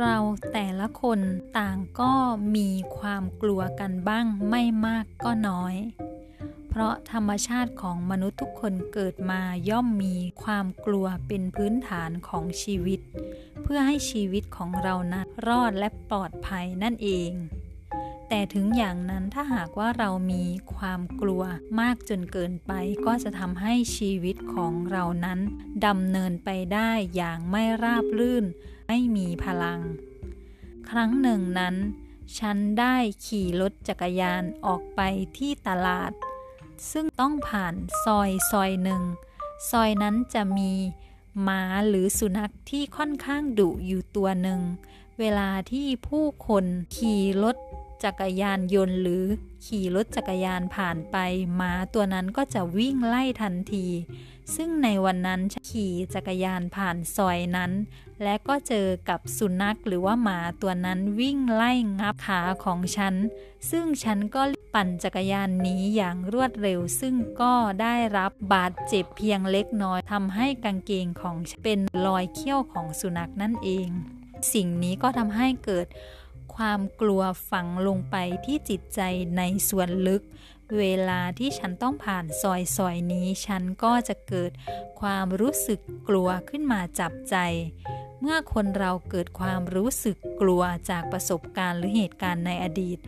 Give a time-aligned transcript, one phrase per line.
[0.00, 0.16] เรา
[0.52, 1.20] แต่ละคน
[1.58, 2.12] ต่างก็
[2.56, 5.76] มีความกลัวกันบ้างไม่มากก็น้อย
[6.68, 9.40] เพราะธรรมชาติของมนุษย์ทุกคนเกิดมา
[9.70, 13.00] ย่อมมีความกลัวเป็นพื้นฐานของชีวิต
[13.62, 17.32] เพื่อให้ชีวิตของเรานั้นรอดและปลอดภัยนั่นเอง
[18.28, 20.44] แต่ถึงอย่างนั้นถ้าหากว่าเรามี
[20.74, 21.42] ความกลัว
[21.80, 22.72] มากจนเกินไป
[23.06, 25.40] ก็จะทำให้ชีวิตของเรานั้น
[25.86, 28.44] ดำเนินไปได้อย่างไม่ราบรื่น
[28.90, 29.80] ไม่มีพลัง
[30.88, 31.76] ครั้งหนึ่งนั้น
[32.38, 32.96] ฉันได้
[33.26, 35.00] ขี่รถจักรยานออกไป
[35.38, 36.12] ที่ตลาด
[36.90, 37.74] ซึ่งต้องผ่าน
[38.04, 39.02] ซอยซอยหนึ่ง
[39.70, 40.72] ซอยนั้นจะมี
[41.42, 44.60] หมาหรือสุนัขที่ค่อนข้างดุอยู่ตัวหนึ่ง
[45.18, 46.64] เวลาที่ผู้คน
[46.96, 47.56] ขี่รถ
[48.04, 49.24] จักรยานยนต์หรือ
[49.66, 51.16] ขี่รถจักรยานผ่านไป
[51.54, 53.86] หมาตัวนั้นก็จะวิ่งไล่ทันที
[54.56, 57.72] ซึ่งในวันนั้นขี่จักรยานผ่านซอยนั้น
[58.22, 63.14] และก็เจอกับสุนัขหรือว่าหมาตัวนั้นวิ่งไล่งับขาของฉัน
[63.70, 64.42] ซึ่งฉันก็
[64.74, 73.88] ปั่นจักรยานหนีอย่างรวดเร็ว ซึ่งก็ได้รับบาดเจ็บเพียงเล็กน้อยทำให้กางเกงของเป็นรอยเขี้ยวของสุนัขนั่นเอง
[74.54, 75.86] สิ่งนี้ก็ทำให้เกิด
[76.58, 79.00] ความกลัวฝังลงไปที่จิตใจ
[79.36, 80.22] ในส่วนลึก
[80.78, 84.50] เวลาที่ฉันต้องผ่านซอยซอยนี้ ฉันก็จะเกิด
[85.00, 87.36] ความรู้สึกกลัวขึ้นมาจับใจ
[88.20, 92.98] เมื่อคนเราเกิดความรู้สึกกลัวจากประสบการณ์หรือเหตุการณ์ในอดีต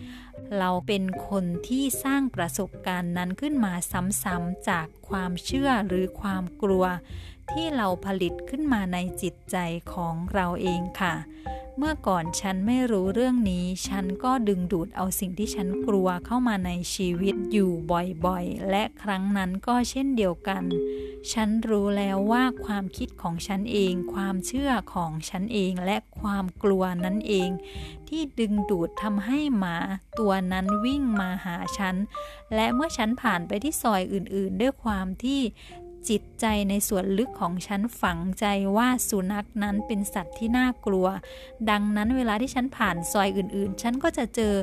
[0.58, 6.84] เราเป็นคนที่สร้างประสบการณ์นั้นขึ้นมาซ้ำๆจากความเชื่อหรือความกลัว
[7.50, 9.56] ที่เราผลิตขึ้นมาในจิตใจ
[9.92, 11.14] ของเราเองค่ะ
[11.78, 17.70] เมื่อก่อนฉันไม่รู้เรื่องนี้ ฉันก็ดึงดูดเอาสิ่งที่ฉันกลัวเข้ามาในชีวิตอยู่
[18.26, 20.62] บ่อยๆ และครั้งนั้นก็เช่นเดียวกัน
[21.32, 27.50] ฉันรู้แล้วว่าความคิดของฉันเอง ความเชื่อของฉันเองและความกลัวนั้นเอง
[28.08, 29.76] ที่ดึงดูดทำให้หมา
[30.18, 31.96] ตัวนั้นวิ่งมาหาฉัน
[32.54, 35.40] และเมื่อฉันผ่านไปที่ซอยอื่นๆ ด้วยความที่
[36.08, 38.46] จิตใจในส่วนลึกของฉันฝังใจ
[38.76, 41.06] ว่าสุนัขนั้นเป็นสัตว์ที่น่ากลัว
[41.70, 44.54] ดังนั้นเวลาที่ฉันผ่านซอยอื่นๆ ฉันก็จะเจอ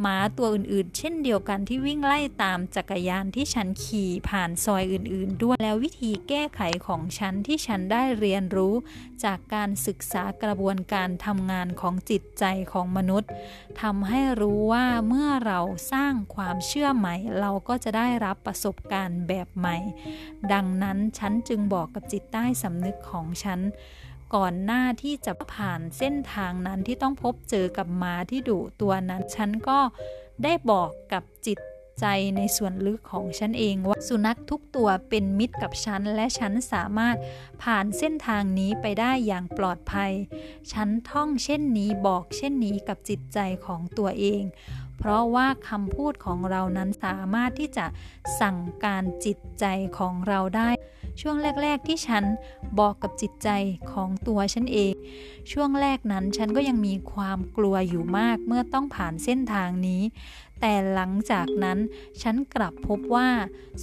[0.00, 8.74] หมาตัวอื่นๆ เช่นเดียวกันที่วิ่งไล่ตามจักรยานที่ฉันขี่ผ่านซอยอื่น ๆ ด้วยแล้ววิธีแก้ไขของฉันที่ฉันได้เรียนรู้
[9.24, 13.30] จากการศึกษากระบวนการทำงานของจิตใจของมนุษย์
[13.82, 15.60] ทำให้รู้ว่าเมื่อเรา
[15.92, 19.76] สร้างความเชื่อใหม่ เราก็จะได้รับประสบการณ์แบบใหม่
[20.52, 20.83] ดังนั้น
[21.18, 23.60] ฉันจึงบอกกับจิตใต้สำนึกของฉัน
[24.34, 29.78] ก่อนหน้าที่จะผ่านเส้นทางนั้นที่ต้องพบเจอกับม้าที่ดุตัวนั้น ฉันก็
[30.42, 31.58] ได้บอกกับจิต
[32.00, 32.06] ใจ
[32.36, 37.16] ในส่วนลึกของฉันเองว่าสุนัขทุกตัวเป็นมิตรกับฉัน และฉันสามารถ
[37.62, 40.12] ผ่านเส้นทางนี้ไปได้อย่างปลอดภัย
[40.72, 44.42] ฉันท่องเช่นนี้บอกเช่นนี้กับจิตใจของตัวเอง
[44.98, 47.86] เพราะว่าคำพูดของเรานั้นสามารถที่จะ
[48.40, 49.64] สั่งการจิตใจ
[49.98, 50.70] ของเราได้
[51.20, 52.24] ช่วงแรก ๆ ที่ฉัน
[52.78, 53.48] บอกกับจิตใจ
[53.92, 54.94] ของตัวฉันเอง
[55.52, 60.02] ช่วงแรกนั้นฉันก็ยังมีความกลัวอยู่มากเมื่อต้องผ่านเส้นทางนี้
[60.60, 61.78] แต่หลังจากนั้น
[62.22, 63.28] ฉันกลับพบว่า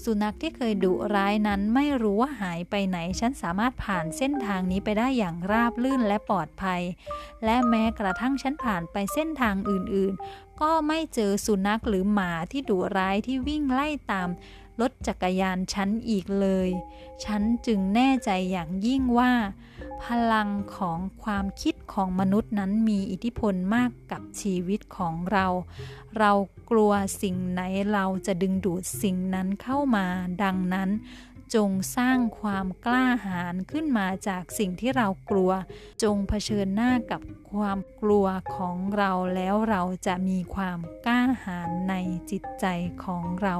[0.03, 6.81] สุนัขที่เคยดุร้ายนั้นไม่รู้ว่าหายไปไหน ฉันสามารถผ่านเส้นทางนี้ไปได้อย่างราบลื่นและปลอดภัย
[7.45, 14.29] และแม้กระทั่งฉันผ่านไปเส้นทางอื่นๆ ก็ไม่เจอสุนัขหรือหมาที่ดุร้ายที่วิ่งไล่ตาม
[14.79, 16.69] รถจักรยานฉันอีกเลย
[17.25, 19.33] ฉันจึงแน่ใจอย่างยิ่งว่า
[20.03, 25.47] พลังของความคิดของมนุษย์นั้นมีอิทธิพลมากกับชีวิตของเรา
[26.17, 26.31] เรา
[26.69, 27.61] กลัวสิ่งไหน
[27.93, 30.05] เราจะดึงดูดสิ่งนั้นเข้ามา
[30.43, 30.89] ดังนั้น
[31.55, 35.51] จงสร้างความกล้าหาญขึ้นมาจากสิ่งที่เรากลัว
[36.03, 37.21] จงเผชิญหน้ากับ
[37.51, 41.95] ความกลัวของเราแล้วเราจะมีความกล้าหาญใน
[42.31, 42.65] จิตใจ
[43.03, 43.55] ของเรา